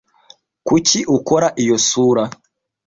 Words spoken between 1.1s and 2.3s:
ukora iyo sura?